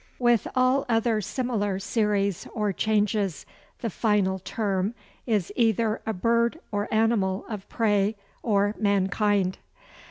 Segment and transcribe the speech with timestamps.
[0.17, 3.45] With all other similar series or changes
[3.81, 4.95] the final term
[5.27, 9.59] is either a bird or animal of prey or mankind.